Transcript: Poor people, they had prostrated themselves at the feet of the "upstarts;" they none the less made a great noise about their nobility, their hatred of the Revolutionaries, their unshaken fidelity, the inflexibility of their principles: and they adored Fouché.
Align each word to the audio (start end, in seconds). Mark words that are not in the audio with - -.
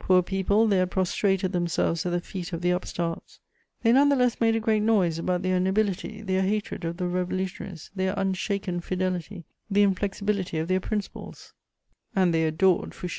Poor 0.00 0.24
people, 0.24 0.66
they 0.66 0.78
had 0.78 0.90
prostrated 0.90 1.52
themselves 1.52 2.04
at 2.04 2.10
the 2.10 2.18
feet 2.20 2.52
of 2.52 2.62
the 2.62 2.70
"upstarts;" 2.72 3.38
they 3.84 3.92
none 3.92 4.08
the 4.08 4.16
less 4.16 4.40
made 4.40 4.56
a 4.56 4.58
great 4.58 4.82
noise 4.82 5.20
about 5.20 5.42
their 5.42 5.60
nobility, 5.60 6.20
their 6.20 6.42
hatred 6.42 6.84
of 6.84 6.96
the 6.96 7.06
Revolutionaries, 7.06 7.88
their 7.94 8.12
unshaken 8.16 8.80
fidelity, 8.80 9.44
the 9.70 9.82
inflexibility 9.84 10.58
of 10.58 10.66
their 10.66 10.80
principles: 10.80 11.52
and 12.16 12.34
they 12.34 12.44
adored 12.44 12.90
Fouché. 12.90 13.16